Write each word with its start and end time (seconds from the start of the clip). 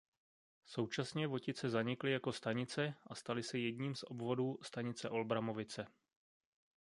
Současně 0.65 1.27
Votice 1.27 1.69
zanikly 1.69 2.11
jako 2.11 2.31
stanice 2.31 2.93
a 3.07 3.15
staly 3.15 3.43
se 3.43 3.59
jedním 3.59 3.95
z 3.95 4.03
obvodů 4.03 4.59
stanice 4.61 5.09
Olbramovice. 5.09 5.87